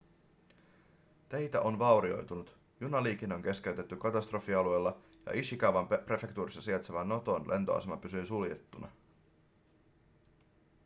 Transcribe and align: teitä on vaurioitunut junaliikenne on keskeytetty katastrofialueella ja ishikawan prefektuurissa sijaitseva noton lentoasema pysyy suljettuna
teitä 1.29 1.61
on 1.61 1.79
vaurioitunut 1.79 2.57
junaliikenne 2.79 3.35
on 3.35 3.41
keskeytetty 3.41 3.95
katastrofialueella 3.95 4.97
ja 5.25 5.39
ishikawan 5.39 5.87
prefektuurissa 6.05 6.61
sijaitseva 6.61 7.03
noton 7.03 7.47
lentoasema 7.49 7.97
pysyy 7.97 8.25
suljettuna 8.25 8.87